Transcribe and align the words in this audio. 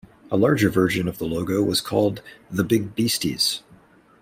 A 0.31 0.35
larger 0.35 0.67
version 0.71 1.07
of 1.07 1.19
the 1.19 1.27
logo 1.27 1.61
was 1.61 1.79
called 1.79 2.23
the 2.49 2.63
"Big 2.63 2.95
Beasties". 2.95 3.61